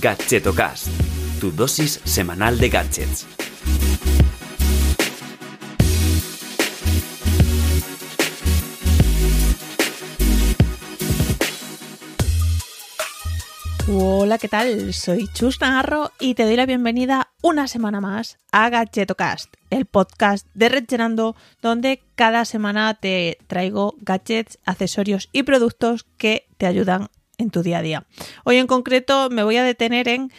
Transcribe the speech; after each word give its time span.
Gadgetocast, 0.00 0.86
tu 1.40 1.50
dosis 1.50 2.00
semanal 2.04 2.56
de 2.58 2.68
gadgets. 2.68 3.26
Hola, 13.90 14.38
¿qué 14.38 14.46
tal? 14.46 14.94
Soy 14.94 15.26
Chus 15.32 15.60
Navarro 15.60 16.12
y 16.20 16.34
te 16.34 16.44
doy 16.44 16.54
la 16.54 16.66
bienvenida 16.66 17.32
una 17.42 17.66
semana 17.66 18.00
más 18.00 18.38
a 18.52 18.70
Gadgetocast, 18.70 19.52
el 19.70 19.86
podcast 19.86 20.46
de 20.54 20.68
Red 20.68 20.84
donde 21.60 22.02
cada 22.14 22.44
semana 22.44 22.94
te 22.94 23.38
traigo 23.48 23.96
gadgets, 24.00 24.58
accesorios 24.64 25.28
y 25.32 25.42
productos 25.42 26.06
que 26.18 26.46
te 26.56 26.66
ayudan 26.66 27.08
en 27.38 27.50
tu 27.50 27.62
día 27.62 27.78
a 27.78 27.82
día. 27.82 28.06
Hoy 28.44 28.56
en 28.56 28.66
concreto 28.66 29.30
me 29.30 29.42
voy 29.42 29.56
a 29.56 29.64
detener 29.64 30.08
en 30.08 30.30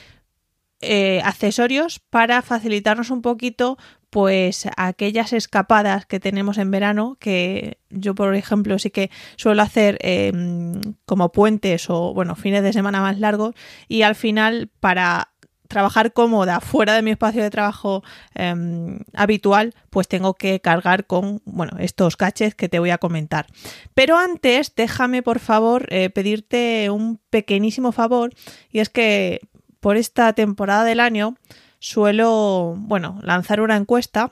eh, 0.81 1.21
accesorios 1.25 1.99
para 1.99 2.41
facilitarnos 2.41 3.09
un 3.09 3.21
poquito 3.21 3.77
pues 4.09 4.67
aquellas 4.77 5.33
escapadas 5.33 6.05
que 6.05 6.19
tenemos 6.19 6.57
en 6.57 6.71
verano 6.71 7.17
que 7.19 7.79
yo 7.89 8.15
por 8.15 8.33
ejemplo 8.33 8.79
sí 8.79 8.89
que 8.89 9.11
suelo 9.35 9.61
hacer 9.61 9.97
em, 10.01 10.81
como 11.05 11.31
puentes 11.31 11.89
o 11.89 12.13
bueno 12.13 12.35
fines 12.35 12.63
de 12.63 12.73
semana 12.73 13.01
más 13.01 13.19
largos 13.19 13.55
y 13.87 14.01
al 14.01 14.15
final 14.15 14.69
para 14.79 15.31
trabajar 15.69 16.11
cómoda 16.11 16.59
fuera 16.59 16.95
de 16.95 17.01
mi 17.01 17.11
espacio 17.11 17.41
de 17.41 17.49
trabajo 17.49 18.03
em, 18.33 18.99
habitual, 19.13 19.73
pues 19.89 20.07
tengo 20.07 20.33
que 20.33 20.59
cargar 20.59 21.05
con 21.05 21.41
bueno, 21.45 21.77
estos 21.79 22.17
caches 22.17 22.55
que 22.55 22.67
te 22.67 22.79
voy 22.79 22.89
a 22.89 22.97
comentar. 22.97 23.45
Pero 23.93 24.17
antes, 24.17 24.73
déjame 24.75 25.23
por 25.23 25.39
favor 25.39 25.87
eh, 25.89 26.09
pedirte 26.09 26.89
un 26.89 27.21
pequeñísimo 27.29 27.91
favor 27.91 28.33
y 28.71 28.79
es 28.79 28.89
que 28.89 29.39
por 29.79 29.95
esta 29.95 30.33
temporada 30.33 30.83
del 30.83 30.99
año 30.99 31.35
suelo, 31.79 32.75
bueno, 32.77 33.19
lanzar 33.23 33.61
una 33.61 33.77
encuesta. 33.77 34.31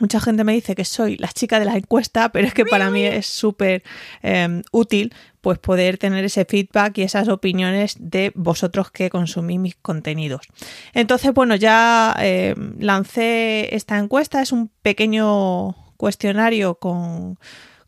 Mucha 0.00 0.20
gente 0.20 0.42
me 0.42 0.54
dice 0.54 0.74
que 0.74 0.86
soy 0.86 1.18
la 1.18 1.28
chica 1.28 1.60
de 1.60 1.66
la 1.66 1.76
encuesta, 1.76 2.30
pero 2.32 2.48
es 2.48 2.54
que 2.54 2.64
para 2.64 2.90
mí 2.90 3.04
es 3.04 3.26
súper 3.26 3.84
em, 4.22 4.62
útil 4.72 5.12
pues 5.42 5.58
poder 5.58 5.98
tener 5.98 6.24
ese 6.24 6.46
feedback 6.46 6.96
y 6.96 7.02
esas 7.02 7.28
opiniones 7.28 7.96
de 7.98 8.32
vosotros 8.34 8.90
que 8.90 9.10
consumís 9.10 9.58
mis 9.58 9.76
contenidos. 9.76 10.48
Entonces, 10.94 11.34
bueno, 11.34 11.56
ya 11.56 12.14
em, 12.18 12.76
lancé 12.78 13.74
esta 13.74 13.98
encuesta, 13.98 14.40
es 14.40 14.52
un 14.52 14.70
pequeño 14.82 15.76
cuestionario 15.98 16.76
con 16.76 17.38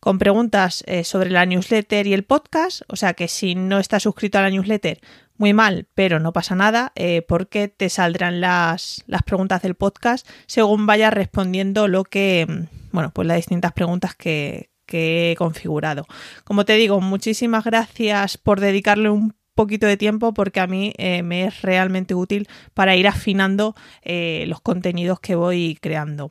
con 0.04 0.18
preguntas 0.18 0.84
eh, 0.86 1.02
sobre 1.02 1.30
la 1.30 1.46
newsletter 1.46 2.06
y 2.06 2.12
el 2.12 2.24
podcast. 2.24 2.82
O 2.88 2.96
sea 2.96 3.14
que 3.14 3.26
si 3.26 3.54
no 3.54 3.78
estás 3.78 4.02
suscrito 4.02 4.36
a 4.36 4.42
la 4.42 4.50
newsletter, 4.50 5.00
muy 5.38 5.54
mal, 5.54 5.86
pero 5.94 6.20
no 6.20 6.34
pasa 6.34 6.54
nada, 6.54 6.92
eh, 6.94 7.22
porque 7.26 7.68
te 7.68 7.88
saldrán 7.88 8.42
las, 8.42 9.02
las, 9.06 9.22
preguntas 9.22 9.62
del 9.62 9.76
podcast 9.76 10.28
según 10.44 10.84
vayas 10.84 11.14
respondiendo 11.14 11.88
lo 11.88 12.04
que, 12.04 12.46
mm, 12.46 12.92
bueno, 12.92 13.12
pues 13.14 13.26
las 13.26 13.38
distintas 13.38 13.72
preguntas 13.72 14.14
que, 14.14 14.73
he 14.88 15.36
configurado. 15.36 16.06
Como 16.44 16.64
te 16.64 16.74
digo, 16.74 17.00
muchísimas 17.00 17.64
gracias 17.64 18.38
por 18.38 18.60
dedicarle 18.60 19.10
un 19.10 19.34
poquito 19.54 19.86
de 19.86 19.96
tiempo 19.96 20.34
porque 20.34 20.60
a 20.60 20.66
mí 20.66 20.92
eh, 20.98 21.22
me 21.22 21.44
es 21.44 21.62
realmente 21.62 22.14
útil 22.14 22.48
para 22.74 22.96
ir 22.96 23.06
afinando 23.06 23.74
los 24.04 24.60
contenidos 24.60 25.20
que 25.20 25.36
voy 25.36 25.78
creando 25.80 26.30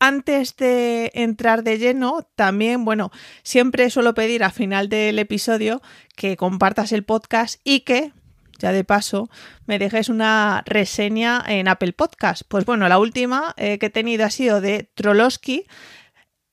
antes 0.00 0.56
de 0.56 1.12
entrar 1.14 1.62
de 1.62 1.78
lleno, 1.78 2.26
también, 2.34 2.84
bueno, 2.84 3.12
siempre 3.42 3.90
suelo 3.90 4.14
pedir 4.14 4.42
al 4.42 4.50
final 4.50 4.88
del 4.88 5.18
episodio 5.18 5.82
que 6.16 6.36
compartas 6.38 6.92
el 6.92 7.04
podcast 7.04 7.60
y 7.64 7.80
que, 7.80 8.12
ya 8.58 8.72
de 8.72 8.82
paso, 8.82 9.28
me 9.66 9.78
dejes 9.78 10.08
una 10.08 10.62
reseña 10.64 11.44
en 11.46 11.68
Apple 11.68 11.92
Podcast. 11.92 12.42
Pues 12.48 12.64
bueno, 12.64 12.88
la 12.88 12.98
última 12.98 13.54
eh, 13.58 13.78
que 13.78 13.86
he 13.86 13.90
tenido 13.90 14.24
ha 14.24 14.30
sido 14.30 14.62
de 14.62 14.90
Trolosky 14.94 15.66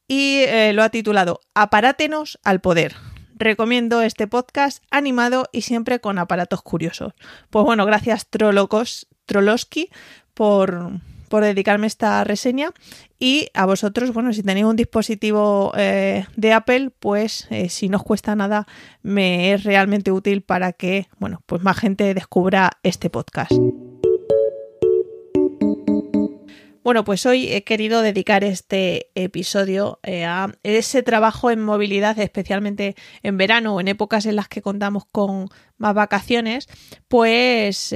y 0.08 0.44
eh, 0.48 0.74
lo 0.74 0.84
ha 0.84 0.90
titulado 0.90 1.42
Aparátenos 1.54 2.40
al 2.44 2.62
poder. 2.62 2.96
Recomiendo 3.36 4.02
este 4.02 4.28
podcast 4.28 4.84
animado 4.90 5.48
y 5.52 5.62
siempre 5.62 6.00
con 6.00 6.18
aparatos 6.18 6.62
curiosos. 6.62 7.14
Pues 7.50 7.66
bueno, 7.66 7.86
gracias 7.86 8.28
Trolocos, 8.28 9.08
Trolosky 9.26 9.90
por 10.34 10.92
por 11.28 11.44
dedicarme 11.44 11.88
esta 11.88 12.24
reseña 12.24 12.72
y 13.20 13.50
a 13.54 13.66
vosotros, 13.66 14.14
bueno, 14.14 14.34
si 14.34 14.44
tenéis 14.44 14.66
un 14.66 14.76
dispositivo 14.76 15.72
eh, 15.76 16.26
de 16.36 16.54
Apple, 16.54 16.92
pues 17.00 17.48
eh, 17.50 17.70
si 17.70 17.90
no 17.90 17.98
os 17.98 18.04
cuesta 18.04 18.36
nada, 18.36 18.68
me 19.02 19.54
es 19.54 19.64
realmente 19.64 20.12
útil 20.12 20.42
para 20.42 20.74
que, 20.74 21.08
bueno, 21.20 21.42
pues 21.46 21.64
más 21.64 21.78
gente 21.78 22.14
descubra 22.14 22.72
este 22.84 23.10
podcast. 23.10 23.52
Bueno, 26.88 27.04
pues 27.04 27.26
hoy 27.26 27.52
he 27.52 27.66
querido 27.66 28.02
dedicar 28.02 28.46
este 28.46 29.12
episodio 29.14 30.00
eh, 30.04 30.24
a 30.24 30.54
ese 30.64 31.04
trabajo 31.04 31.52
en 31.52 31.62
movilidad, 31.62 32.18
especialmente 32.18 32.96
en 33.24 33.36
verano 33.36 33.76
o 33.76 33.82
en 33.82 33.90
épocas 33.90 34.26
en 34.26 34.38
las 34.38 34.48
que 34.48 34.62
contamos 34.62 35.04
con 35.04 35.50
más 35.78 35.94
vacaciones, 35.94 36.70
pues 37.10 37.92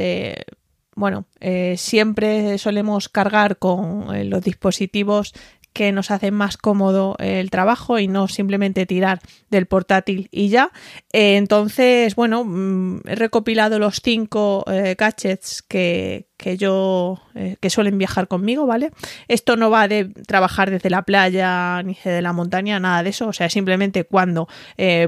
bueno, 0.96 1.26
eh, 1.40 1.76
siempre 1.78 2.58
solemos 2.58 3.08
cargar 3.08 3.58
con 3.58 4.14
eh, 4.14 4.26
los 4.26 4.44
dispositivos 4.44 5.34
que 5.74 5.92
nos 5.92 6.12
hacen 6.12 6.34
más 6.34 6.58
cómodo 6.58 7.16
el 7.20 7.50
trabajo 7.50 8.00
y 8.00 8.08
no 8.08 8.28
simplemente 8.28 8.86
tirar 8.86 9.20
del 9.50 9.66
portátil 9.66 10.28
y 10.32 10.50
ya. 10.50 10.72
Eh, 11.14 11.38
entonces, 11.38 12.16
bueno, 12.16 12.44
mm, 12.44 13.02
he 13.08 13.16
recopilado 13.16 13.80
los 13.80 14.02
cinco 14.02 14.66
gadgets 14.66 15.62
que, 15.62 16.28
que 16.38 16.58
yo 16.58 17.22
que 17.60 17.70
suelen 17.70 17.98
viajar 17.98 18.28
conmigo, 18.28 18.66
¿vale? 18.66 18.92
Esto 19.28 19.56
no 19.56 19.70
va 19.70 19.88
de 19.88 20.06
trabajar 20.06 20.72
desde 20.72 20.90
la 20.90 21.04
playa 21.04 21.82
ni 21.84 21.94
desde 21.94 22.22
la 22.22 22.34
montaña, 22.34 22.80
nada 22.80 23.04
de 23.04 23.10
eso. 23.10 23.28
O 23.28 23.34
sea, 23.34 23.50
simplemente 23.50 24.04
cuando, 24.04 24.48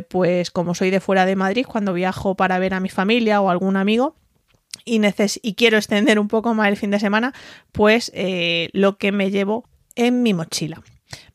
pues 0.09 0.51
como 0.51 0.75
soy 0.75 0.89
de 0.89 0.99
fuera 0.99 1.25
de 1.25 1.35
Madrid, 1.35 1.65
cuando 1.67 1.93
viajo 1.93 2.35
para 2.35 2.59
ver 2.59 2.73
a 2.73 2.79
mi 2.79 2.89
familia 2.89 3.41
o 3.41 3.49
algún 3.49 3.77
amigo, 3.77 4.15
y, 4.85 5.01
y 5.41 5.53
quiero 5.55 5.77
extender 5.77 6.19
un 6.19 6.27
poco 6.27 6.53
más 6.53 6.67
el 6.67 6.77
fin 6.77 6.91
de 6.91 6.99
semana, 6.99 7.33
pues 7.71 8.11
eh, 8.13 8.69
lo 8.73 8.97
que 8.97 9.11
me 9.11 9.31
llevo 9.31 9.65
en 9.95 10.23
mi 10.23 10.33
mochila. 10.33 10.81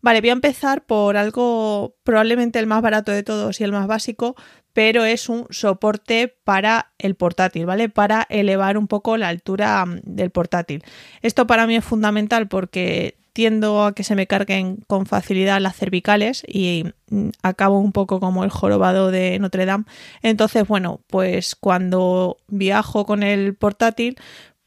Vale, 0.00 0.20
voy 0.20 0.30
a 0.30 0.32
empezar 0.32 0.84
por 0.86 1.16
algo 1.16 1.96
probablemente 2.02 2.58
el 2.58 2.66
más 2.66 2.82
barato 2.82 3.12
de 3.12 3.22
todos 3.22 3.60
y 3.60 3.64
el 3.64 3.72
más 3.72 3.86
básico, 3.86 4.36
pero 4.72 5.04
es 5.04 5.28
un 5.28 5.46
soporte 5.50 6.36
para 6.44 6.92
el 6.98 7.14
portátil, 7.14 7.66
¿vale? 7.66 7.88
Para 7.88 8.26
elevar 8.28 8.78
un 8.78 8.86
poco 8.86 9.16
la 9.16 9.28
altura 9.28 9.84
mm, 9.84 10.00
del 10.04 10.30
portátil. 10.30 10.84
Esto 11.22 11.46
para 11.46 11.66
mí 11.66 11.76
es 11.76 11.84
fundamental 11.84 12.48
porque 12.48 13.16
tiendo 13.32 13.84
a 13.84 13.94
que 13.94 14.04
se 14.04 14.16
me 14.16 14.26
carguen 14.26 14.78
con 14.88 15.06
facilidad 15.06 15.60
las 15.60 15.76
cervicales 15.76 16.42
y 16.46 16.84
mm, 17.10 17.28
acabo 17.42 17.78
un 17.78 17.92
poco 17.92 18.20
como 18.20 18.44
el 18.44 18.50
jorobado 18.50 19.10
de 19.10 19.38
Notre 19.38 19.66
Dame. 19.66 19.84
Entonces, 20.22 20.66
bueno, 20.66 21.00
pues 21.06 21.56
cuando 21.56 22.38
viajo 22.48 23.06
con 23.06 23.22
el 23.22 23.54
portátil, 23.54 24.16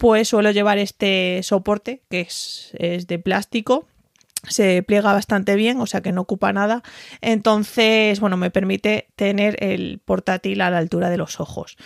pues 0.02 0.30
suelo 0.30 0.50
llevar 0.50 0.80
este 0.80 1.42
soporte 1.44 2.02
que 2.10 2.22
es, 2.22 2.74
de 2.74 3.20
plástico 3.20 3.86
se 4.48 4.82
pliega 4.82 5.14
bastante 5.14 5.54
bien, 5.56 5.80
o 5.80 5.86
sea 5.86 6.02
que 6.02 6.12
no 6.12 6.22
ocupa 6.22 6.52
nada. 6.52 6.82
Entonces, 7.22 8.20
bueno, 8.20 8.36
me 8.36 8.50
permite 8.50 9.10
tener 9.16 9.64
el 9.64 10.02
portátil 10.04 10.62
a 10.62 10.72
la 10.72 10.80
altura 10.80 11.12
de 11.12 11.18
los 11.18 11.40
ojos. 11.40 11.78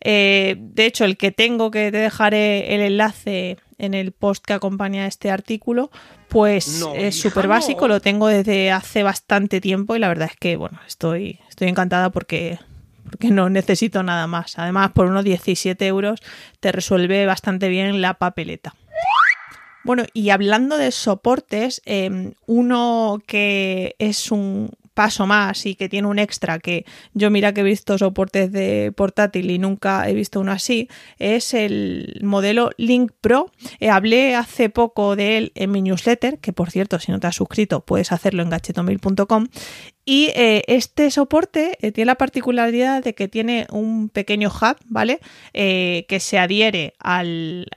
Eh, 0.00 0.56
de 0.58 0.84
hecho, 0.84 1.04
el 1.04 1.16
que 1.16 1.30
tengo, 1.30 1.70
que 1.70 1.92
te 1.92 1.98
dejaré 1.98 2.74
el 2.74 2.80
enlace 2.80 3.58
en 3.78 3.94
el 3.94 4.10
post 4.10 4.44
que 4.44 4.54
acompaña 4.54 5.06
este 5.06 5.30
artículo, 5.30 5.92
pues 6.26 6.84
es 6.96 7.20
súper 7.20 7.46
básico, 7.46 7.86
lo 7.86 8.00
tengo 8.00 8.26
desde 8.26 8.72
hace 8.72 9.04
bastante 9.04 9.60
tiempo 9.60 9.94
y 9.94 10.00
la 10.00 10.08
verdad 10.08 10.28
es 10.32 10.36
que, 10.36 10.56
bueno, 10.56 10.80
estoy, 10.88 11.38
estoy 11.48 11.68
encantada 11.68 12.10
porque, 12.10 12.58
porque 13.10 13.30
no 13.30 13.50
necesito 13.50 14.02
nada 14.02 14.26
más. 14.26 14.58
Además, 14.58 14.92
por 14.92 15.06
unos 15.06 15.24
17 15.24 15.86
euros 15.86 16.20
te 16.60 16.72
resuelve 16.72 17.26
bastante 17.26 17.68
bien 17.68 18.00
la 18.00 18.14
papeleta. 18.14 18.74
Bueno, 19.82 20.04
y 20.12 20.30
hablando 20.30 20.76
de 20.76 20.92
soportes, 20.92 21.80
em, 21.86 22.34
uno 22.46 23.18
que 23.26 23.96
es 23.98 24.30
un, 24.30 24.70
paso 25.00 25.26
más 25.26 25.64
y 25.64 25.76
que 25.76 25.88
tiene 25.88 26.08
un 26.08 26.18
extra 26.18 26.58
que 26.58 26.84
yo 27.14 27.30
mira 27.30 27.54
que 27.54 27.60
he 27.60 27.64
visto 27.64 27.96
soportes 27.96 28.52
de 28.52 28.92
portátil 28.94 29.50
y 29.50 29.58
nunca 29.58 30.06
he 30.06 30.12
visto 30.12 30.40
uno 30.40 30.52
así, 30.52 30.88
es 31.18 31.54
el 31.54 32.20
modelo 32.22 32.70
Link 32.76 33.12
Pro. 33.20 33.50
Eh, 33.78 33.88
hablé 33.88 34.34
hace 34.34 34.68
poco 34.68 35.16
de 35.16 35.38
él 35.38 35.52
en 35.54 35.70
mi 35.70 35.80
newsletter, 35.80 36.38
que 36.38 36.52
por 36.52 36.70
cierto, 36.70 36.98
si 36.98 37.12
no 37.12 37.18
te 37.18 37.28
has 37.28 37.36
suscrito, 37.36 37.80
puedes 37.80 38.12
hacerlo 38.12 38.42
en 38.42 38.50
gachetomil.com 38.50 39.46
y 40.04 40.30
eh, 40.34 40.64
este 40.66 41.10
soporte 41.10 41.76
eh, 41.80 41.92
tiene 41.92 42.06
la 42.06 42.14
particularidad 42.14 43.02
de 43.02 43.14
que 43.14 43.28
tiene 43.28 43.66
un 43.70 44.08
pequeño 44.08 44.48
hub, 44.48 44.76
¿vale? 44.86 45.20
Eh, 45.52 46.06
que 46.08 46.20
se 46.20 46.38
adhiere 46.38 46.94
a 46.98 47.22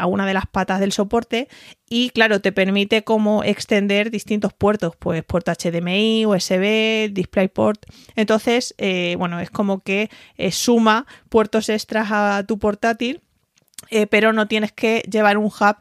una 0.07 0.25
de 0.25 0.33
las 0.33 0.47
patas 0.47 0.79
del 0.79 0.93
soporte 0.93 1.49
y 1.89 2.09
claro, 2.11 2.41
te 2.41 2.51
permite 2.51 3.03
como 3.03 3.43
extender 3.43 4.09
distintos 4.09 4.53
puertos, 4.53 4.95
pues 4.97 5.23
puerto 5.23 5.51
HDMI, 5.51 6.25
USB, 6.25 7.11
DisplayPort. 7.11 7.85
Entonces, 8.15 8.73
bueno, 9.17 9.39
es 9.39 9.51
como 9.51 9.81
que 9.81 10.09
suma 10.51 11.05
puertos 11.29 11.69
extras 11.69 12.07
a 12.11 12.43
tu 12.47 12.57
portátil 12.57 13.21
pero 14.09 14.33
no 14.33 14.47
tienes 14.47 14.71
que 14.71 15.03
llevar 15.11 15.37
un 15.37 15.45
hub 15.45 15.75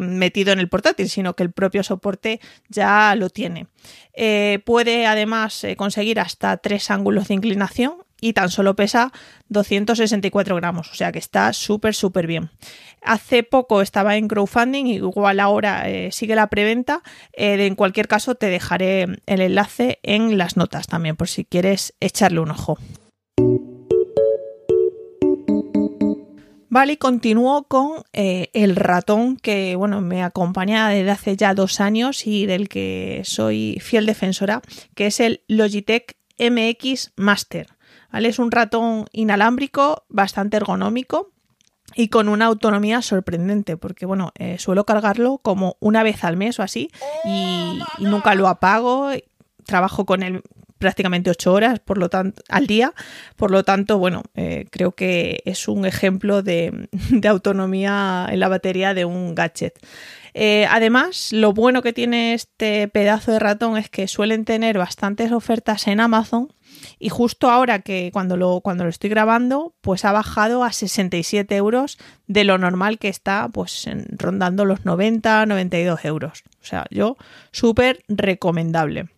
metido 0.00 0.52
en 0.52 0.60
el 0.60 0.68
portátil, 0.68 1.08
sino 1.08 1.34
que 1.34 1.42
el 1.42 1.52
propio 1.52 1.82
soporte 1.82 2.40
ya 2.68 3.14
lo 3.16 3.30
tiene. 3.30 3.66
puede 4.64 5.06
además 5.06 5.66
conseguir 5.76 6.20
hasta 6.20 6.56
tres 6.58 6.90
ángulos 6.90 7.28
de 7.28 7.34
inclinación 7.34 7.94
y 8.24 8.32
tan 8.32 8.48
solo 8.48 8.74
pesa 8.74 9.12
264 9.48 10.56
gramos, 10.56 10.90
o 10.90 10.94
sea 10.94 11.12
que 11.12 11.18
está 11.18 11.52
súper, 11.52 11.94
súper 11.94 12.26
bien. 12.26 12.50
Hace 13.02 13.42
poco 13.42 13.82
estaba 13.82 14.16
en 14.16 14.28
crowdfunding, 14.28 14.86
igual 14.86 15.40
ahora 15.40 15.90
eh, 15.90 16.10
sigue 16.10 16.34
la 16.34 16.46
preventa. 16.46 17.02
Eh, 17.34 17.66
en 17.66 17.74
cualquier 17.74 18.08
caso, 18.08 18.34
te 18.34 18.46
dejaré 18.46 19.02
el 19.26 19.40
enlace 19.42 19.98
en 20.02 20.38
las 20.38 20.56
notas 20.56 20.86
también, 20.86 21.16
por 21.16 21.28
si 21.28 21.44
quieres 21.44 21.92
echarle 22.00 22.40
un 22.40 22.52
ojo. 22.52 22.78
Vale, 26.74 26.94
y 26.94 26.96
continúo 26.96 27.68
con 27.68 28.02
eh, 28.12 28.50
el 28.52 28.74
ratón 28.74 29.36
que 29.36 29.76
bueno, 29.76 30.00
me 30.00 30.24
acompaña 30.24 30.88
desde 30.88 31.12
hace 31.12 31.36
ya 31.36 31.54
dos 31.54 31.80
años 31.80 32.26
y 32.26 32.46
del 32.46 32.68
que 32.68 33.22
soy 33.24 33.78
fiel 33.80 34.06
defensora, 34.06 34.60
que 34.96 35.06
es 35.06 35.20
el 35.20 35.44
Logitech 35.46 36.16
MX 36.36 37.12
Master. 37.14 37.68
Es 38.12 38.40
un 38.40 38.50
ratón 38.50 39.06
inalámbrico, 39.12 40.04
bastante 40.08 40.56
ergonómico 40.56 41.30
y 41.94 42.08
con 42.08 42.28
una 42.28 42.46
autonomía 42.46 43.02
sorprendente, 43.02 43.76
porque 43.76 44.04
bueno, 44.04 44.32
eh, 44.34 44.58
suelo 44.58 44.84
cargarlo 44.84 45.38
como 45.38 45.76
una 45.78 46.02
vez 46.02 46.24
al 46.24 46.36
mes 46.36 46.58
o 46.58 46.64
así 46.64 46.90
y, 47.24 47.78
nunca 48.00 48.34
lo 48.34 48.48
apago. 48.48 49.10
Trabajo 49.64 50.06
con 50.06 50.24
él 50.24 50.42
prácticamente 50.78 51.30
ocho 51.30 51.52
horas 51.52 51.80
por 51.80 51.98
lo 51.98 52.08
tanto, 52.08 52.42
al 52.48 52.66
día. 52.66 52.92
Por 53.36 53.50
lo 53.50 53.64
tanto, 53.64 53.98
bueno, 53.98 54.22
eh, 54.34 54.66
creo 54.70 54.92
que 54.92 55.42
es 55.44 55.68
un 55.68 55.86
ejemplo 55.86 56.42
de, 56.42 56.88
autonomía 57.28 58.28
en 58.30 58.40
la 58.40 58.48
batería 58.48 58.94
de 58.94 59.04
un 59.04 59.34
gadget. 59.34 59.78
Eh, 60.36 60.66
además, 60.68 61.32
lo 61.32 61.52
bueno 61.52 61.80
que 61.80 61.92
tiene 61.92 62.34
este 62.34 62.88
pedazo 62.88 63.32
de 63.32 63.38
ratón 63.38 63.76
es 63.76 63.88
que 63.88 64.08
suelen 64.08 64.44
tener 64.44 64.78
bastantes 64.78 65.30
ofertas 65.30 65.86
en 65.86 66.00
Amazon 66.00 66.48
y 66.98 67.08
justo 67.08 67.50
ahora 67.50 67.80
que 67.80 68.10
cuando 68.12 68.36
lo, 68.36 68.60
cuando 68.60 68.84
lo 68.84 68.90
estoy 68.90 69.10
grabando, 69.10 69.74
pues 69.80 70.04
ha 70.04 70.12
bajado 70.12 70.64
a 70.64 70.72
67 70.72 71.54
euros 71.56 71.98
de 72.26 72.44
lo 72.44 72.58
normal 72.58 72.98
que 72.98 73.08
está 73.08 73.48
pues 73.48 73.88
rondando 74.10 74.64
los 74.64 74.84
90, 74.84 75.46
92 75.46 76.04
euros. 76.04 76.42
O 76.60 76.64
sea, 76.64 76.86
yo 76.90 77.16
súper 77.52 78.02
recomendable. 78.08 79.13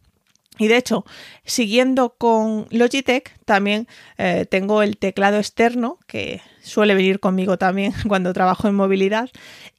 Y 0.59 0.69
de 0.69 0.77
hecho, 0.77 1.05
siguiendo 1.45 2.11
con 2.17 2.67
Logitech, 2.71 3.39
también 3.45 3.87
eh, 4.17 4.47
tengo 4.49 4.83
el 4.83 4.97
teclado 4.97 5.37
externo, 5.37 5.99
que 6.07 6.41
suele 6.63 6.95
venir 6.95 7.21
conmigo 7.21 7.59
también 7.59 7.93
cuando 8.09 8.33
trabajo 8.33 8.67
en 8.67 8.75
movilidad. 8.75 9.31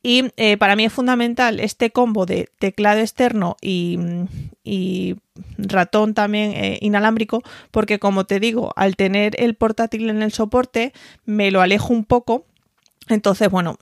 Y 0.04 0.32
eh, 0.38 0.58
para 0.58 0.76
mí 0.76 0.86
es 0.86 0.94
fundamental 0.94 1.60
este 1.60 1.92
combo 1.92 2.26
de 2.26 2.50
teclado 2.60 3.00
externo 3.00 3.58
y, 3.62 3.98
ratón 5.58 6.14
también 6.14 6.52
eh, 6.54 6.78
inalámbrico, 6.82 7.42
porque 7.72 8.00
como 8.00 8.26
te 8.26 8.40
digo, 8.40 8.74
al 8.76 8.96
tener 8.96 9.36
el 9.42 9.56
portátil 9.56 10.10
en 10.10 10.22
el 10.22 10.32
soporte, 10.32 10.94
me 11.26 11.52
lo 11.52 11.62
alejo 11.62 11.94
un 11.94 12.06
poco. 12.06 12.46
Entonces, 13.10 13.50
bueno, 13.50 13.78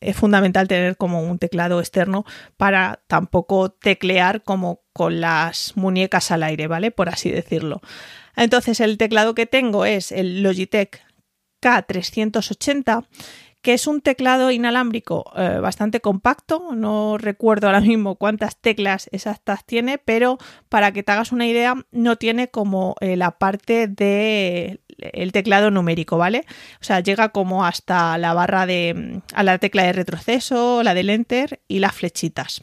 es 0.00 0.16
fundamental 0.16 0.68
tener 0.68 0.96
como 0.96 1.22
un 1.22 1.38
teclado 1.38 1.80
externo 1.80 2.24
para 2.56 3.02
tampoco 3.06 3.70
teclear 3.70 4.42
como 4.42 4.82
con 4.92 5.20
las 5.20 5.76
muñecas 5.76 6.30
al 6.30 6.42
aire, 6.42 6.66
¿vale? 6.66 6.90
Por 6.90 7.08
así 7.08 7.30
decirlo. 7.30 7.80
Entonces 8.36 8.80
el 8.80 8.98
teclado 8.98 9.34
que 9.34 9.46
tengo 9.46 9.84
es 9.84 10.12
el 10.12 10.42
Logitech 10.42 11.02
K380 11.62 13.06
que 13.66 13.74
es 13.74 13.88
un 13.88 14.00
teclado 14.00 14.52
inalámbrico 14.52 15.32
eh, 15.36 15.58
bastante 15.60 16.00
compacto, 16.00 16.68
no 16.72 17.18
recuerdo 17.18 17.66
ahora 17.66 17.80
mismo 17.80 18.14
cuántas 18.14 18.56
teclas 18.56 19.08
exactas 19.10 19.64
tiene, 19.64 19.98
pero 19.98 20.38
para 20.68 20.92
que 20.92 21.02
te 21.02 21.10
hagas 21.10 21.32
una 21.32 21.48
idea, 21.48 21.74
no 21.90 22.14
tiene 22.14 22.46
como 22.46 22.94
eh, 23.00 23.16
la 23.16 23.38
parte 23.38 23.88
de 23.88 24.82
el 24.98 25.32
teclado 25.32 25.70
numérico, 25.70 26.18
¿vale? 26.18 26.44
O 26.80 26.84
sea, 26.84 27.00
llega 27.00 27.30
como 27.30 27.64
hasta 27.64 28.16
la 28.18 28.34
barra 28.34 28.66
de 28.66 29.20
a 29.34 29.42
la 29.42 29.58
tecla 29.58 29.82
de 29.82 29.92
retroceso, 29.92 30.82
la 30.82 30.94
del 30.94 31.10
enter 31.10 31.60
y 31.68 31.78
las 31.78 31.94
flechitas. 31.94 32.62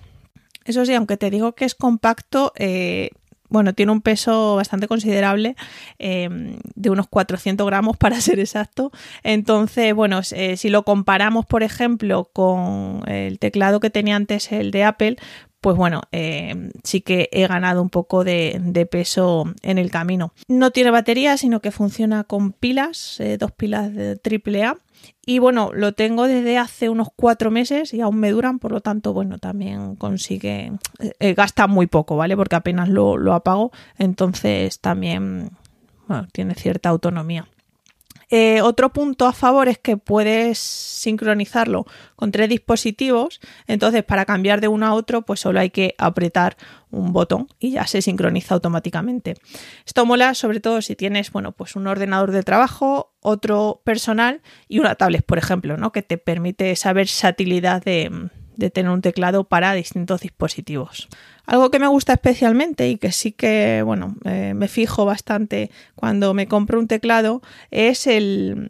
Eso 0.66 0.86
sí, 0.86 0.94
aunque 0.94 1.18
te 1.18 1.30
digo 1.30 1.54
que 1.54 1.66
es 1.66 1.76
compacto, 1.76 2.54
eh, 2.56 3.10
bueno, 3.54 3.74
tiene 3.74 3.92
un 3.92 4.02
peso 4.02 4.56
bastante 4.56 4.88
considerable, 4.88 5.56
em, 6.00 6.58
de 6.74 6.90
unos 6.90 7.08
400 7.08 7.66
gramos 7.68 7.96
para 8.04 8.20
ser 8.20 8.40
exacto. 8.40 8.92
Entonces, 9.22 9.94
bueno, 9.94 10.22
eh, 10.32 10.58
si 10.58 10.70
lo 10.70 10.84
comparamos, 10.84 11.46
por 11.46 11.62
ejemplo, 11.62 12.32
con 12.34 13.08
el 13.08 13.38
teclado 13.38 13.80
que 13.80 13.92
tenía 13.92 14.16
antes, 14.16 14.52
el 14.52 14.72
de 14.72 14.84
Apple, 14.84 15.18
pues 15.62 15.78
bueno, 15.78 16.02
em, 16.12 16.72
sí 16.84 17.02
que 17.02 17.30
he 17.32 17.48
ganado 17.48 17.84
un 17.84 17.90
poco 17.90 18.24
de, 18.24 18.88
peso 18.92 19.46
en 19.62 19.78
el 19.78 19.92
camino. 19.92 20.34
No 20.48 20.72
tiene 20.72 20.90
batería, 20.90 21.38
sino 21.38 21.62
que 21.62 21.70
funciona 21.72 22.24
con 22.24 22.54
pilas, 22.54 23.20
eh, 23.20 23.38
dos 23.38 23.52
pilas 23.52 23.94
de 23.94 24.20
AAA 24.20 24.78
y 25.26 25.40
bueno, 25.40 25.72
lo 25.74 25.94
tengo 25.94 26.28
desde 26.28 26.58
hace 26.58 26.90
unos 26.90 27.08
cuatro 27.16 27.52
meses 27.52 27.94
y 27.94 28.02
aún 28.02 28.18
me 28.18 28.32
duran, 28.32 28.60
por 28.60 28.72
lo 28.72 28.82
tanto, 28.82 29.14
bueno, 29.14 29.38
también 29.38 29.96
consigue, 29.96 30.72
eh, 31.20 31.34
gasta 31.34 31.68
muy 31.68 31.88
poco, 31.88 32.18
¿vale? 32.18 32.36
Porque 32.36 32.56
apenas 32.56 32.90
lo, 32.90 33.18
lo 33.18 33.34
apago, 33.34 33.72
entonces 33.98 34.80
también, 34.80 35.52
bueno, 36.08 36.28
tiene 36.32 36.56
cierta 36.56 36.90
autonomía. 36.90 37.48
Eh, 38.36 38.64
otro 38.64 38.92
punto 38.92 39.28
a 39.28 39.32
favor 39.32 39.68
es 39.68 39.78
que 39.78 39.96
puedes 39.96 40.58
sincronizarlo 40.58 41.86
con 42.16 42.32
tres 42.32 42.50
dispositivos, 42.50 43.40
entonces 43.68 44.04
para 44.04 44.26
cambiar 44.26 44.60
de 44.60 44.68
uno 44.68 44.88
a 44.88 44.96
otro 44.96 45.22
pues 45.22 45.40
solo 45.40 45.60
hay 45.60 45.70
que 45.70 45.94
apretar 46.00 46.58
un 46.90 47.14
botón 47.14 47.48
y 47.60 47.74
ya 47.74 47.86
se 47.86 48.02
sincroniza 48.02 48.56
automáticamente. 48.56 49.36
Esto 49.86 50.08
mola 50.08 50.34
sobre 50.34 50.62
todo 50.62 50.82
si 50.82 50.96
tienes 50.96 51.32
bueno, 51.32 51.52
pues 51.52 51.76
un 51.76 51.86
ordenador 51.86 52.32
de 52.32 52.42
trabajo, 52.42 53.14
otro 53.20 53.84
personal 53.84 54.42
y 54.68 54.80
una 54.80 54.96
tablet, 54.96 55.24
por 55.24 55.38
ejemplo, 55.38 55.78
¿no? 55.78 55.92
que 55.92 56.02
te 56.02 56.18
permite 56.18 56.72
esa 56.72 56.92
versatilidad 56.92 57.84
de, 57.84 58.30
de 58.56 58.70
tener 58.72 58.92
un 58.92 59.02
teclado 59.02 59.44
para 59.44 59.74
distintos 59.74 60.22
dispositivos. 60.22 61.08
Algo 61.46 61.72
que 61.72 61.80
me 61.80 61.88
gusta 61.88 62.14
especialmente 62.14 62.88
y 62.88 62.98
que 62.98 63.12
sí 63.12 63.34
que, 63.34 63.82
bueno, 63.84 64.16
eh, 64.24 64.54
me 64.56 64.70
fijo 64.70 65.04
bastante 65.04 65.72
cuando 65.94 66.34
me 66.34 66.48
compro 66.48 66.80
un 66.80 66.88
teclado 66.88 67.42
es 67.70 68.08
el, 68.08 68.70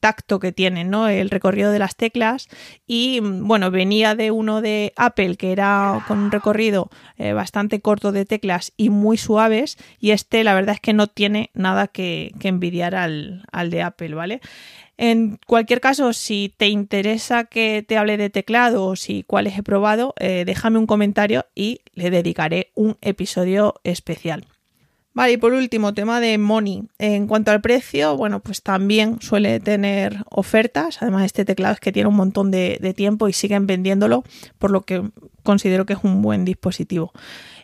tacto 0.00 0.40
que 0.40 0.52
tiene, 0.52 0.84
¿no? 0.84 1.08
El 1.08 1.30
recorrido 1.30 1.72
de 1.72 1.78
las 1.78 1.96
teclas 1.96 2.48
y, 2.86 3.20
bueno, 3.20 3.70
venía 3.70 4.14
de 4.14 4.30
uno 4.30 4.60
de 4.60 4.92
Apple 4.96 5.36
que 5.36 5.52
era 5.52 6.04
con 6.06 6.18
un 6.18 6.30
recorrido 6.30 6.90
eh, 7.16 7.32
bastante 7.32 7.80
corto 7.80 8.12
de 8.12 8.26
teclas 8.26 8.72
y 8.76 8.90
muy 8.90 9.16
suaves 9.16 9.78
y 9.98 10.10
este 10.10 10.44
la 10.44 10.54
verdad 10.54 10.74
es 10.74 10.80
que 10.80 10.92
no 10.92 11.06
tiene 11.06 11.50
nada 11.54 11.88
que, 11.88 12.32
envidiar 12.42 12.94
al, 12.94 13.44
al 13.52 13.70
de 13.70 13.82
Apple, 13.82 14.14
¿vale? 14.14 14.40
En 14.96 15.40
cualquier 15.46 15.80
caso, 15.80 16.12
si 16.12 16.54
te 16.56 16.68
interesa 16.68 17.44
que 17.44 17.84
te 17.86 17.98
hable 17.98 18.16
de 18.16 18.30
teclado 18.30 18.86
o 18.86 18.96
si 18.96 19.24
cuáles 19.24 19.58
he 19.58 19.62
probado, 19.62 20.14
eh, 20.20 20.44
déjame 20.46 20.78
un 20.78 20.86
comentario 20.86 21.46
y 21.54 21.73
le 21.94 22.10
dedicaré 22.10 22.70
un 22.74 22.96
episodio 23.00 23.74
especial. 23.84 24.44
Vale, 25.14 25.34
y 25.34 25.36
por 25.36 25.52
último, 25.52 25.94
tema 25.94 26.20
de 26.20 26.38
Money. 26.38 26.82
En 26.98 27.28
cuanto 27.28 27.52
al 27.52 27.60
precio, 27.60 28.16
bueno, 28.16 28.40
pues 28.40 28.62
también 28.62 29.20
suele 29.20 29.60
tener 29.60 30.24
ofertas. 30.28 30.98
Además, 31.00 31.24
este 31.24 31.44
teclado 31.44 31.74
es 31.74 31.80
que 31.80 31.92
tiene 31.92 32.08
un 32.08 32.16
montón 32.16 32.50
de, 32.50 32.94
tiempo 32.96 33.28
y 33.28 33.32
siguen 33.32 33.68
vendiéndolo, 33.68 34.24
por 34.58 34.72
lo 34.72 34.82
que 34.82 35.02
considero 35.44 35.86
que 35.86 35.92
es 35.92 36.00
un 36.02 36.20
buen 36.20 36.44
dispositivo. 36.44 37.12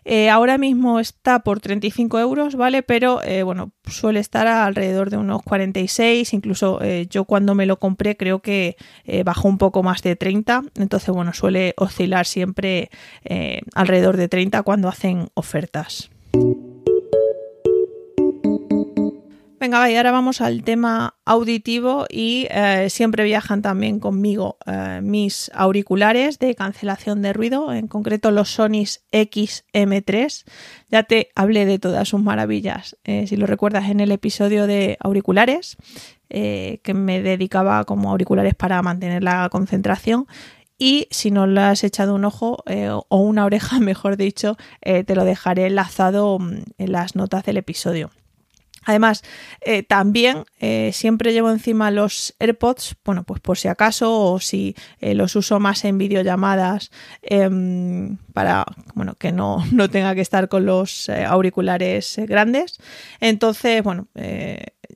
Eh, 0.04 0.30
ahora 0.30 0.59
mismo 0.59 1.00
está 1.00 1.40
por 1.40 1.61
35 1.61 2.21
euros, 2.21 2.54
¿vale? 2.54 2.85
Pero 2.85 3.21
eh, 3.25 3.42
bueno, 3.42 3.73
suele 3.85 4.21
estar 4.21 4.47
alrededor 4.47 5.11
de 5.11 5.16
unos 5.16 5.42
46, 5.42 6.33
incluso 6.33 6.80
eh, 6.83 7.07
yo 7.11 7.25
cuando 7.25 7.54
me 7.54 7.66
lo 7.66 7.78
compré 7.78 8.16
creo 8.16 8.40
que 8.40 8.76
bajó 9.25 9.49
un 9.49 9.59
poco 9.59 9.83
más 9.83 10.02
de 10.02 10.16
30, 10.16 10.62
entonces 10.76 11.11
bueno, 11.14 11.33
suele 11.35 11.75
oscilar 11.76 12.26
siempre 12.26 12.90
alrededor 13.75 14.16
de 14.16 14.28
30 14.28 14.62
cuando 14.62 14.88
hacen 14.88 15.28
ofertas. 15.35 16.11
Venga, 19.60 19.90
y 19.90 19.96
ahora 19.96 20.10
vamos 20.10 20.40
al 20.40 20.64
tema 20.64 21.16
auditivo 21.26 22.06
y 22.08 22.46
eh, 22.48 22.88
siempre 22.88 23.24
viajan 23.24 23.60
también 23.60 24.00
conmigo 24.00 24.56
eh, 24.64 25.00
mis 25.02 25.50
auriculares 25.52 26.38
de 26.38 26.54
cancelación 26.54 27.20
de 27.20 27.34
ruido, 27.34 27.70
en 27.70 27.86
concreto 27.86 28.30
los 28.30 28.48
Sonys 28.54 29.04
XM3. 29.12 30.44
Ya 30.88 31.02
te 31.02 31.28
hablé 31.34 31.66
de 31.66 31.78
todas 31.78 32.08
sus 32.08 32.22
maravillas, 32.22 32.96
eh, 33.04 33.26
si 33.26 33.36
lo 33.36 33.44
recuerdas 33.44 33.90
en 33.90 34.00
el 34.00 34.12
episodio 34.12 34.66
de 34.66 34.96
auriculares, 34.98 35.76
que 36.30 36.94
me 36.94 37.20
dedicaba 37.20 37.84
como 37.84 38.12
auriculares 38.12 38.54
para 38.54 38.80
mantener 38.80 39.22
la 39.22 39.46
concentración. 39.50 40.26
Y 40.78 41.06
si 41.10 41.30
no 41.30 41.46
le 41.46 41.60
has 41.60 41.84
echado 41.84 42.14
un 42.14 42.24
ojo 42.24 42.64
o 43.08 43.16
una 43.18 43.44
oreja, 43.44 43.78
mejor 43.80 44.16
dicho, 44.16 44.56
te 44.80 45.14
lo 45.14 45.26
dejaré 45.26 45.66
enlazado 45.66 46.38
mm, 46.38 46.62
en 46.78 46.92
las 46.92 47.14
notas 47.14 47.44
del 47.44 47.58
episodio. 47.58 48.10
Además, 48.84 49.22
eh, 49.60 49.82
también 49.82 50.44
eh, 50.58 50.90
siempre 50.94 51.32
llevo 51.32 51.50
encima 51.50 51.90
los 51.90 52.34
AirPods, 52.38 52.96
bueno, 53.04 53.25
pues 53.25 53.40
por 53.40 53.58
si 53.58 53.68
acaso 53.68 54.32
o 54.32 54.40
si 54.40 54.75
eh, 55.00 55.14
los 55.14 55.37
uso 55.37 55.60
más 55.60 55.84
en 55.84 55.99
videollamadas 55.99 56.90
em, 57.22 58.16
para, 58.32 58.64
bueno, 58.94 59.14
que 59.14 59.32
no, 59.32 59.64
no, 59.72 59.90
tenga 59.90 60.14
que 60.14 60.22
estar 60.22 60.49
con 60.49 60.64
los 60.64 61.08
auriculares 61.10 62.18
grandes. 62.26 62.78
Entonces, 63.20 63.82
bueno, 63.82 64.08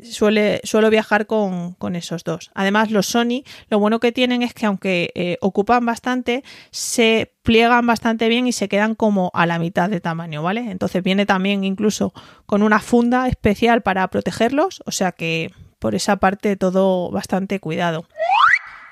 suele, 0.02 0.60
suelo 0.64 0.90
viajar 0.90 1.26
con, 1.26 1.76
esos 1.94 2.24
dos. 2.24 2.50
Además, 2.54 2.90
los 2.90 3.06
Sony, 3.06 3.44
lo 3.68 3.78
bueno 3.78 4.00
que 4.00 4.12
tienen 4.12 4.42
es 4.42 4.54
que 4.54 4.66
aunque 4.66 5.12
eh, 5.14 5.38
ocupan 5.40 5.84
bastante, 5.86 6.44
se 6.70 7.32
pliegan 7.42 7.86
bastante 7.86 8.28
bien 8.28 8.46
y 8.46 8.52
se 8.52 8.68
quedan 8.68 8.94
como 8.94 9.30
a 9.34 9.46
la 9.46 9.58
mitad 9.58 9.90
de 9.90 10.00
tamaño, 10.00 10.42
¿vale? 10.42 10.70
Entonces 10.70 11.02
viene 11.02 11.26
también 11.26 11.64
incluso 11.64 12.12
con 12.46 12.62
una 12.62 12.80
funda 12.80 13.28
especial 13.28 13.82
para 13.82 14.08
protegerlos, 14.08 14.82
o 14.86 14.90
sea 14.90 15.12
que 15.12 15.52
por 15.78 15.94
esa 15.94 16.16
parte 16.16 16.56
todo 16.56 17.10
bastante 17.10 17.60
cuidado. 17.60 18.06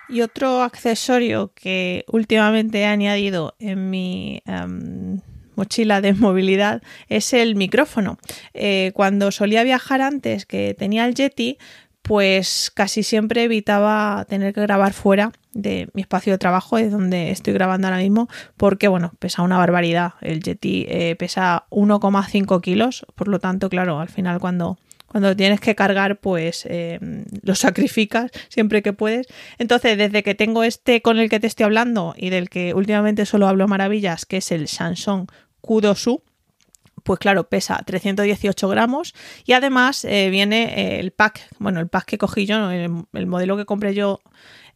Y 0.08 0.20
otro 0.20 0.62
accesorio 0.62 1.52
que 1.54 2.04
últimamente 2.08 2.80
he 2.80 2.86
añadido 2.86 3.54
en 3.58 3.88
mi 3.88 4.42
em, 4.44 5.20
mochila 5.62 6.00
de 6.00 6.12
movilidad 6.12 6.82
es 7.08 7.32
el 7.32 7.54
micrófono. 7.54 8.18
Eh, 8.52 8.90
cuando 8.94 9.30
solía 9.30 9.62
viajar 9.62 10.00
antes, 10.00 10.44
que 10.44 10.74
tenía 10.76 11.06
el 11.06 11.14
Yeti, 11.14 11.58
pues 12.02 12.72
casi 12.74 13.04
siempre 13.04 13.44
evitaba 13.44 14.26
tener 14.28 14.52
que 14.52 14.60
grabar 14.60 14.92
fuera 14.92 15.30
de 15.52 15.88
mi 15.94 16.02
espacio 16.02 16.32
de 16.32 16.38
trabajo, 16.38 16.76
de 16.76 16.90
donde 16.90 17.30
estoy 17.30 17.52
grabando 17.52 17.86
ahora 17.86 17.98
mismo, 17.98 18.28
porque 18.56 18.88
bueno, 18.88 19.12
pesa 19.20 19.42
una 19.42 19.56
barbaridad. 19.56 20.14
El 20.20 20.42
Yeti 20.42 20.84
eh, 20.88 21.14
pesa 21.16 21.66
1,5 21.70 22.60
kilos, 22.60 23.06
por 23.14 23.28
lo 23.28 23.38
tanto, 23.38 23.68
claro, 23.68 24.00
al 24.00 24.08
final 24.08 24.40
cuando, 24.40 24.78
cuando 25.06 25.36
tienes 25.36 25.60
que 25.60 25.76
cargar, 25.76 26.18
pues 26.18 26.66
eh, 26.68 26.98
lo 27.42 27.54
sacrificas 27.54 28.32
siempre 28.48 28.82
que 28.82 28.92
puedes. 28.92 29.28
Entonces, 29.58 29.96
desde 29.96 30.24
que 30.24 30.34
tengo 30.34 30.64
este 30.64 31.02
con 31.02 31.18
el 31.20 31.30
que 31.30 31.38
te 31.38 31.46
estoy 31.46 31.64
hablando 31.64 32.14
y 32.16 32.30
del 32.30 32.48
que 32.48 32.74
últimamente 32.74 33.26
solo 33.26 33.46
hablo 33.46 33.68
maravillas, 33.68 34.26
que 34.26 34.38
es 34.38 34.50
el 34.50 34.66
Samsung 34.66 35.28
Kudosu, 35.62 36.22
pues 37.02 37.18
claro, 37.18 37.48
pesa 37.48 37.82
318 37.84 38.68
gramos 38.68 39.14
y 39.44 39.52
además 39.52 40.04
eh, 40.04 40.28
viene 40.30 40.74
eh, 40.76 41.00
el 41.00 41.10
pack, 41.12 41.48
bueno, 41.58 41.80
el 41.80 41.88
pack 41.88 42.04
que 42.04 42.18
cogí 42.18 42.46
yo, 42.46 42.70
el, 42.70 43.26
modelo 43.26 43.56
que 43.56 43.64
compré 43.64 43.94
yo 43.94 44.20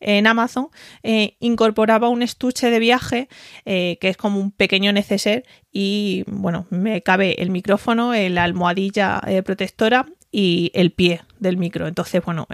en 0.00 0.26
Amazon, 0.26 0.68
eh, 1.02 1.36
incorporaba 1.40 2.08
un 2.08 2.22
estuche 2.22 2.70
de 2.70 2.78
viaje 2.78 3.28
que 3.64 3.98
es 4.00 4.16
como 4.16 4.40
un 4.40 4.50
pequeño 4.50 4.92
neceser 4.92 5.44
y 5.72 6.24
bueno, 6.26 6.66
me 6.70 7.02
cabe 7.02 7.40
el 7.40 7.50
micrófono, 7.50 8.12
la 8.12 8.44
almohadilla 8.44 9.22
protectora 9.44 10.06
y 10.30 10.70
el 10.74 10.92
pie 10.92 11.22
del 11.38 11.56
micro. 11.56 11.86
Entonces, 11.86 12.22
bueno, 12.22 12.46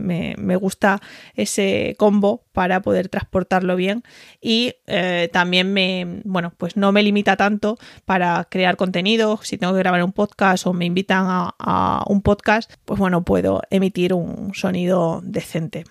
me, 0.00 0.56
gusta 0.56 1.00
ese 1.34 1.94
combo 1.98 2.44
para 2.52 2.82
poder 2.82 3.08
transportarlo 3.08 3.76
bien 3.76 4.02
y 4.40 4.74
eh, 4.86 5.28
también 5.32 5.72
me, 5.72 6.22
bueno, 6.24 6.52
pues 6.56 6.76
no 6.76 6.92
me 6.92 7.02
limita 7.02 7.36
tanto 7.36 7.78
para 8.04 8.46
crear 8.50 8.76
contenido. 8.76 9.40
Si 9.42 9.58
tengo 9.58 9.72
que 9.72 9.80
grabar 9.80 10.02
un 10.02 10.12
podcast 10.12 10.66
o 10.66 10.72
me 10.72 10.84
invitan 10.84 11.26
a, 11.28 12.04
un 12.08 12.22
podcast, 12.22 12.72
pues 12.84 12.98
bueno, 12.98 13.24
puedo 13.24 13.62
emitir 13.70 14.14
un 14.14 14.52
sonido 14.54 15.20
decente. 15.22 15.84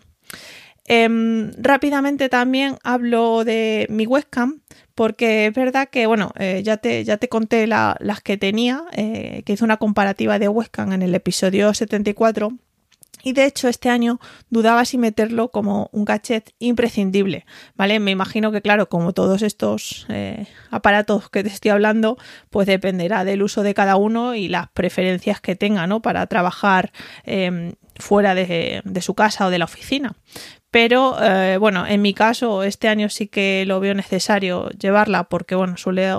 Em, 0.85 1.51
rápidamente 1.57 2.29
también 2.29 2.77
hablo 2.83 3.43
de 3.43 3.85
mi 3.89 4.07
webcam 4.07 4.61
porque 4.95 5.45
es 5.45 5.53
verdad 5.53 5.87
que, 5.89 6.07
bueno, 6.07 6.33
eh, 6.37 6.61
ya, 6.61 6.75
te, 6.75 7.05
ya 7.05 7.15
te 7.15 7.29
conté 7.29 7.67
las 7.67 8.21
que 8.21 8.37
tenía, 8.37 8.83
eh, 8.91 9.43
que 9.45 9.53
hice 9.53 9.63
una 9.63 9.77
comparativa 9.77 10.39
de 10.39 10.49
webcam 10.49 10.91
en 10.91 11.03
el 11.03 11.15
episodio 11.15 11.73
74 11.73 12.51
y 13.23 13.33
de 13.33 13.45
hecho, 13.45 13.67
este 13.67 13.89
año 13.89 14.19
dudaba 14.49 14.85
si 14.85 14.97
meterlo 14.97 15.49
como 15.49 15.89
un 15.91 16.05
gadget 16.05 16.53
imprescindible, 16.59 17.45
¿vale? 17.75 17.99
Me 17.99 18.11
imagino 18.11 18.51
que, 18.51 18.61
claro, 18.61 18.87
como 18.87 19.13
todos 19.13 19.41
estos 19.41 20.05
eh, 20.09 20.47
aparatos 20.71 21.29
que 21.29 21.43
te 21.43 21.49
estoy 21.49 21.71
hablando, 21.71 22.17
pues 22.49 22.67
dependerá 22.67 23.25
del 23.25 23.43
uso 23.43 23.63
de 23.63 23.73
cada 23.73 23.97
uno 23.97 24.35
y 24.35 24.47
las 24.47 24.69
preferencias 24.69 25.41
que 25.41 25.55
tenga, 25.55 25.87
¿no? 25.87 26.01
Para 26.01 26.25
trabajar 26.27 26.91
em, 27.23 27.73
fuera 27.95 28.35
de, 28.35 28.81
su 29.01 29.13
casa 29.15 29.47
o 29.47 29.49
de 29.49 29.59
la 29.59 29.65
oficina. 29.65 30.15
Pero 30.71 31.17
eh, 31.21 31.57
bueno, 31.57 31.87
en 31.87 32.01
mi 32.01 32.13
caso, 32.13 32.63
este 32.63 32.87
año 32.87 33.09
sí 33.09 33.27
que 33.27 33.65
lo 33.65 33.79
veo 33.79 33.95
necesario 33.95 34.69
llevarla 34.69 35.25
porque, 35.25 35.55
bueno, 35.55 35.77
suele 35.77 36.13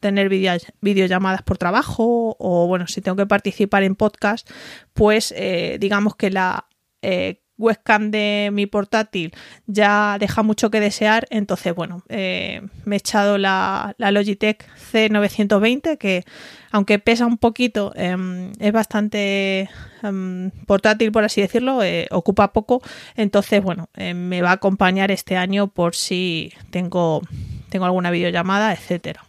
tener 0.00 0.28
videollamadas 0.28 1.42
por 1.42 1.58
trabajo 1.58 2.36
o 2.38 2.66
bueno, 2.66 2.86
si 2.86 3.00
tengo 3.00 3.16
que 3.16 3.26
participar 3.26 3.82
en 3.82 3.94
podcast, 3.94 4.48
pues 4.92 5.32
eh, 5.36 5.78
digamos 5.80 6.16
que 6.16 6.30
la 6.30 6.66
eh, 7.02 7.42
webcam 7.58 8.10
de 8.10 8.50
mi 8.52 8.66
portátil 8.66 9.32
ya 9.66 10.18
deja 10.20 10.42
mucho 10.42 10.70
que 10.70 10.78
desear, 10.78 11.26
entonces 11.30 11.74
bueno, 11.74 12.02
eh, 12.10 12.60
me 12.84 12.96
he 12.96 12.98
echado 12.98 13.38
la, 13.38 13.94
Logitech 13.98 14.68
C920 14.92 15.96
que 15.96 16.24
aunque 16.70 16.98
pesa 16.98 17.24
un 17.24 17.38
poquito 17.38 17.92
em, 17.96 18.52
es 18.58 18.72
bastante 18.72 19.70
em, 20.02 20.50
portátil 20.66 21.12
por 21.12 21.24
así 21.24 21.40
decirlo, 21.40 21.80
ocupa 22.10 22.52
poco, 22.52 22.82
entonces 23.14 23.62
bueno, 23.62 23.88
me 23.96 24.42
va 24.42 24.50
a 24.50 24.54
acompañar 24.54 25.10
este 25.10 25.38
año 25.38 25.68
por 25.68 25.94
si 25.94 26.52
tengo, 26.70 27.22
tengo 27.70 27.86
alguna 27.86 28.10
videollamada, 28.10 28.74
etcétera. 28.74 29.24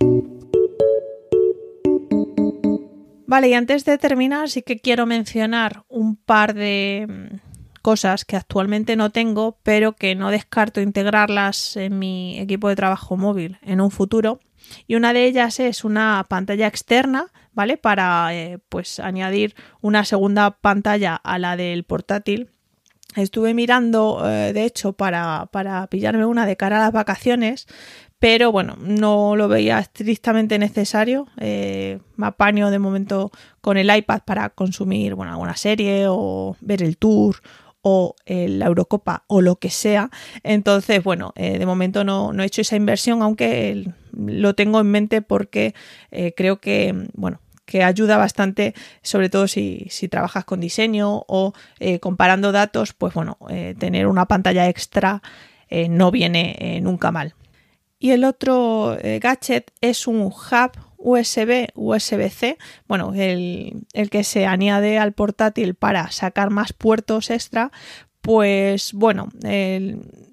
Vale, 3.27 3.50
y 3.50 3.53
antes 3.53 3.84
de 3.84 3.98
terminar, 3.98 4.50
sí 4.50 4.62
que 4.62 4.79
quiero 4.79 5.05
mencionar 5.05 5.84
un 5.89 6.15
par 6.15 6.53
de 6.53 7.05
mm, 7.07 7.81
cosas 7.81 8.24
que 8.24 8.38
actualmente 8.38 8.96
no 8.96 9.12
tengo, 9.12 9.60
pero 9.63 9.91
que 9.91 10.15
no 10.15 10.31
descarto 10.31 10.79
integrarlas 10.79 11.75
en 11.75 12.00
mi 12.00 12.39
equipo 12.39 12.69
de 12.69 12.77
trabajo 12.77 13.17
móvil 13.17 13.57
en 13.62 13.81
un 13.81 13.91
futuro. 13.91 14.39
Y 14.88 14.96
una 14.96 15.12
de 15.12 15.25
ellas 15.25 15.60
es 15.60 15.84
una 15.84 16.25
pantalla 16.29 16.67
externa, 16.67 17.34
¿vale? 17.51 17.75
Para 17.75 18.34
eh, 18.34 18.60
pues 18.69 19.01
añadir 19.01 19.55
una 19.81 20.05
segunda 20.05 20.51
pantalla 20.51 21.15
a 21.15 21.38
la 21.38 21.57
del 21.57 21.84
portátil. 21.84 22.50
Estuve 23.17 23.53
mirando, 23.53 24.24
eh, 24.25 24.53
de 24.53 24.63
hecho, 24.63 24.93
para, 24.93 25.50
para 25.51 25.88
pillarme 25.88 26.25
una 26.25 26.46
de 26.46 26.55
cara 26.55 26.77
a 26.77 26.81
las 26.81 26.93
vacaciones, 26.93 27.67
pero 28.20 28.52
bueno, 28.52 28.76
no 28.80 29.36
lo 29.36 29.48
veía 29.48 29.80
estrictamente 29.80 30.58
necesario. 30.58 31.28
Eh, 31.38 32.00
me 32.16 32.28
apaño 32.28 32.72
de 32.72 32.80
momento 32.80 33.32
con 33.62 33.78
el 33.78 33.96
iPad 33.96 34.22
para 34.26 34.50
consumir 34.50 35.14
bueno, 35.14 35.34
alguna 35.34 35.56
serie 35.56 36.06
o 36.08 36.56
ver 36.62 36.82
el 36.82 36.98
tour 36.98 37.38
o 37.82 38.16
la 38.26 38.66
Eurocopa 38.66 39.24
o 39.28 39.42
lo 39.42 39.58
que 39.58 39.70
sea. 39.70 40.10
Entonces, 40.44 41.04
bueno, 41.04 41.32
eh, 41.36 41.60
de 41.60 41.66
momento 41.66 42.04
no, 42.04 42.34
he 42.42 42.46
hecho 42.46 42.62
esa 42.62 42.76
inversión, 42.76 43.22
aunque 43.22 43.94
lo 44.12 44.56
tengo 44.56 44.82
en 44.82 44.88
mente 44.88 45.22
porque 45.22 45.74
eh, 46.12 46.34
creo 46.36 46.60
que, 46.60 47.08
bueno, 47.14 47.40
que 47.66 47.84
ayuda 47.84 48.18
bastante, 48.18 48.74
sobre 49.04 49.30
todo 49.30 49.48
si, 49.48 49.86
si 49.90 50.08
trabajas 50.10 50.44
con 50.44 50.60
diseño 50.60 51.24
o 51.28 51.54
comparando 52.02 52.52
datos, 52.52 52.94
pues 52.94 53.14
bueno, 53.14 53.38
tener 53.78 54.08
una 54.08 54.26
pantalla 54.26 54.68
extra 54.70 55.22
no 55.90 56.12
viene 56.12 56.80
nunca 56.82 57.12
mal. 57.12 57.36
Y 58.00 58.12
el 58.12 58.24
otro 58.24 58.98
eh, 59.01 59.20
gadget 59.20 59.72
es 59.82 60.08
un 60.08 60.22
hub 60.22 60.72
USB 60.98 61.68
USB-C, 61.75 62.58
bueno, 62.88 63.13
el, 63.16 63.86
que 64.10 64.24
se 64.24 64.46
añade 64.46 64.98
al 64.98 65.13
portátil 65.13 65.75
para 65.75 66.12
sacar 66.12 66.50
más 66.50 66.74
puertos 66.74 67.30
extra. 67.30 67.72
Pues 68.22 68.92
bueno, 68.92 69.30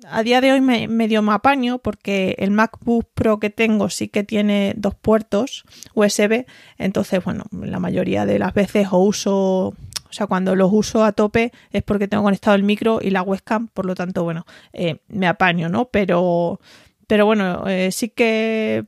a 0.08 0.22
día 0.24 0.40
de 0.40 0.52
hoy 0.52 0.60
me, 0.60 0.88
medio 0.88 1.22
me 1.22 1.32
apaño 1.32 1.78
porque 1.78 2.34
el 2.38 2.50
MacBook 2.50 3.06
Pro 3.14 3.38
que 3.38 3.50
tengo 3.50 3.88
sí 3.88 4.08
que 4.08 4.24
tiene 4.24 4.74
dos 4.76 4.96
puertos 4.96 5.64
USB. 5.94 6.44
Entonces, 6.76 7.22
bueno, 7.22 7.44
la 7.52 7.78
mayoría 7.78 8.26
de 8.26 8.40
las 8.40 8.52
veces 8.52 8.88
o 8.90 8.98
uso 8.98 9.74
o 10.14 10.16
sea, 10.16 10.28
cuando 10.28 10.54
los 10.54 10.72
uso 10.72 11.02
a 11.02 11.10
tope 11.10 11.50
es 11.72 11.82
porque 11.82 12.06
tengo 12.06 12.22
conectado 12.22 12.54
el 12.54 12.62
micro 12.62 13.00
y 13.02 13.10
la 13.10 13.22
webcam, 13.22 13.66
por 13.66 13.84
lo 13.84 13.96
tanto, 13.96 14.22
bueno, 14.22 14.46
eh, 14.72 15.00
me 15.08 15.26
apaño, 15.26 15.68
¿no? 15.68 15.86
Pero, 15.86 16.60
pero 17.06 17.26
bueno, 17.26 17.66
eh, 17.66 17.90
sí 17.92 18.08
que 18.08 18.84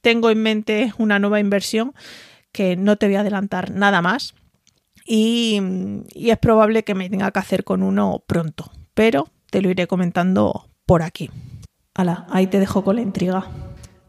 tengo 0.00 0.30
en 0.30 0.42
mente 0.42 0.92
una 0.98 1.18
nueva 1.18 1.40
inversión 1.40 1.94
que 2.52 2.76
no 2.76 2.96
te 2.96 3.06
voy 3.06 3.16
a 3.16 3.20
adelantar 3.20 3.70
nada 3.70 4.02
más 4.02 4.34
y, 5.06 5.60
es 6.14 6.38
probable 6.38 6.84
que 6.84 6.94
me 6.94 7.10
tenga 7.10 7.30
que 7.30 7.38
hacer 7.38 7.64
con 7.64 7.82
uno 7.82 8.22
pronto, 8.26 8.70
pero 8.94 9.28
te 9.50 9.60
lo 9.62 9.70
iré 9.70 9.86
comentando 9.86 10.68
por 10.86 11.02
aquí. 11.02 11.30
Hala, 11.94 12.26
ahí 12.30 12.46
te 12.46 12.60
dejo 12.60 12.84
con 12.84 12.96
la 12.96 13.02
intriga. 13.02 13.46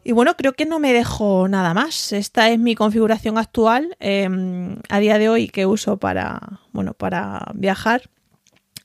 Y 0.04 0.12
bueno, 0.12 0.36
creo 0.36 0.52
que 0.52 0.66
no 0.66 0.78
me 0.78 0.92
dejo 0.92 1.48
nada 1.48 1.74
más. 1.74 2.12
Esta 2.12 2.50
es 2.50 2.58
mi 2.58 2.74
configuración 2.74 3.38
actual 3.38 3.96
em, 4.00 4.76
a 4.88 4.98
día 4.98 5.18
de 5.18 5.28
hoy 5.28 5.48
que 5.48 5.66
uso 5.66 5.96
para, 5.96 6.60
bueno, 6.72 6.94
para 6.94 7.50
viajar 7.54 8.10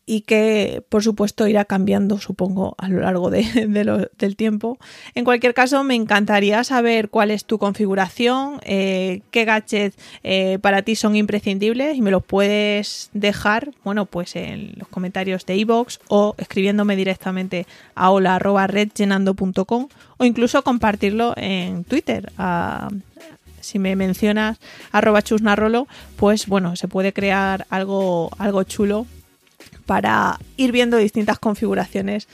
y 0.10 0.22
que 0.22 0.82
por 0.88 1.04
supuesto 1.04 1.48
irá 1.48 1.66
cambiando, 1.66 2.18
supongo, 2.18 2.76
a 2.78 2.88
lo 2.88 3.02
largo 3.02 3.30
de, 3.30 3.44
del 4.18 4.36
tiempo. 4.38 4.80
En 5.14 5.26
cualquier 5.26 5.54
caso, 5.54 5.84
me 5.84 5.96
encantaría 5.96 6.64
saber 6.64 7.10
cuál 7.10 7.30
es 7.30 7.44
tu 7.44 7.60
configuración, 7.60 8.60
eh, 8.64 9.22
qué 9.32 9.44
gadgets 9.44 9.98
eh, 10.24 10.60
para 10.62 10.82
ti 10.82 10.96
son 10.96 11.18
imprescindibles 11.18 11.98
y 11.98 12.02
me 12.02 12.10
los 12.10 12.24
puedes 12.24 13.10
dejar, 13.14 13.72
bueno, 13.84 14.06
pues 14.06 14.38
en 14.38 14.72
los 14.78 14.88
comentarios 14.88 15.46
de 15.46 15.58
iVoox 15.58 16.00
o 16.08 16.36
escribiéndome 16.38 16.96
directamente 16.96 17.68
a 17.94 18.10
hola.redgenando.com 18.10 19.90
o 20.18 20.26
incluso 20.26 20.64
compartirlo 20.64 21.34
en 21.36 21.84
Twitter. 21.84 22.32
si 23.60 23.78
me 23.78 23.98
mencionas 23.98 24.58
arroba 24.94 25.22
chusnarrolo, 25.22 25.90
pues 26.16 26.48
bueno, 26.48 26.78
se 26.78 26.88
puede 26.88 27.12
crear 27.12 27.68
algo, 27.70 28.32
algo 28.38 28.64
chulo 28.64 29.06
para 29.86 30.40
ir 30.58 30.72
viendo 30.72 30.98
distintas 30.98 31.40
configuraciones 31.40 32.28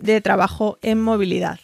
de 0.00 0.20
trabajo 0.20 0.78
en 0.82 1.00
movilidad. 1.02 1.60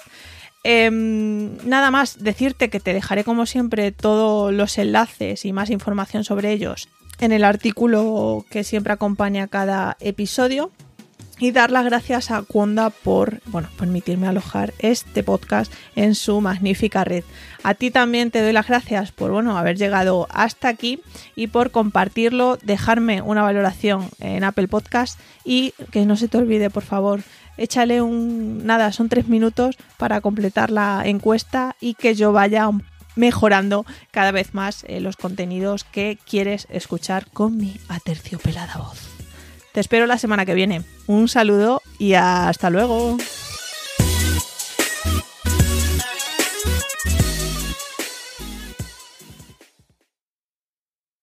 Em, 0.64 1.56
nada 1.64 1.90
más 1.90 2.22
decirte 2.22 2.70
que 2.70 2.80
te 2.80 2.92
dejaré 2.92 3.22
como 3.22 3.46
siempre 3.46 3.92
todos 3.92 4.52
los 4.52 4.78
enlaces 4.78 5.44
y 5.44 5.52
más 5.52 5.70
información 5.70 6.24
sobre 6.24 6.52
ellos 6.52 6.88
en 7.20 7.32
el 7.32 7.44
artículo 7.44 8.44
que 8.50 8.64
siempre 8.64 8.92
acompaña 8.92 9.48
cada 9.48 9.96
episodio 10.00 10.70
y 11.38 11.50
dar 11.50 11.70
las 11.70 11.84
gracias 11.84 12.30
a 12.30 12.42
Cuonda 12.42 12.90
por 12.90 13.40
bueno, 13.46 13.68
permitirme 13.78 14.26
alojar 14.26 14.72
este 14.78 15.22
podcast 15.22 15.72
en 15.94 16.14
su 16.14 16.40
magnífica 16.40 17.04
red. 17.04 17.24
A 17.62 17.74
ti 17.74 17.90
también 17.90 18.30
te 18.30 18.40
doy 18.40 18.52
las 18.52 18.68
gracias 18.68 19.12
por 19.12 19.30
bueno, 19.30 19.58
haber 19.58 19.76
llegado 19.76 20.26
hasta 20.30 20.68
aquí 20.68 21.00
y 21.34 21.48
por 21.48 21.70
compartirlo, 21.70 22.58
dejarme 22.62 23.22
una 23.22 23.42
valoración 23.42 24.08
en 24.20 24.44
Apple 24.44 24.68
Podcast 24.68 25.18
y 25.44 25.74
que 25.90 26.06
no 26.06 26.16
se 26.16 26.28
te 26.28 26.38
olvide, 26.38 26.70
por 26.70 26.84
favor, 26.84 27.22
échale 27.56 28.02
un 28.02 28.66
nada, 28.66 28.92
son 28.92 29.08
tres 29.08 29.28
minutos 29.28 29.76
para 29.98 30.20
completar 30.20 30.70
la 30.70 31.02
encuesta 31.04 31.76
y 31.80 31.94
que 31.94 32.14
yo 32.14 32.32
vaya 32.32 32.70
mejorando 33.14 33.86
cada 34.10 34.30
vez 34.30 34.54
más 34.54 34.84
eh, 34.86 35.00
los 35.00 35.16
contenidos 35.16 35.84
que 35.84 36.18
quieres 36.28 36.66
escuchar 36.70 37.28
con 37.30 37.56
mi 37.56 37.80
aterciopelada 37.88 38.76
voz. 38.76 39.15
Te 39.76 39.80
espero 39.80 40.06
la 40.06 40.16
semana 40.16 40.46
que 40.46 40.54
viene. 40.54 40.80
Un 41.06 41.28
saludo 41.28 41.82
y 41.98 42.14
hasta 42.14 42.70
luego. 42.70 43.18